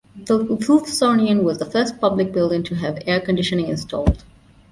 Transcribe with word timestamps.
The 0.15 0.39
Wolfsonian 0.43 1.43
was 1.43 1.59
the 1.59 1.65
first 1.65 2.01
public 2.01 2.31
building 2.31 2.63
to 2.63 2.73
have 2.75 3.03
air 3.05 3.19
conditioning 3.19 3.67
installed. 3.67 4.23